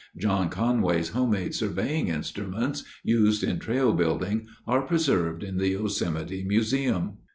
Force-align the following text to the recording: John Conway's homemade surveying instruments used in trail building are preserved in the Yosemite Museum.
John 0.17 0.49
Conway's 0.49 1.09
homemade 1.09 1.53
surveying 1.53 2.07
instruments 2.07 2.83
used 3.03 3.43
in 3.43 3.59
trail 3.59 3.93
building 3.93 4.47
are 4.65 4.81
preserved 4.81 5.43
in 5.43 5.57
the 5.59 5.67
Yosemite 5.67 6.43
Museum. 6.43 7.17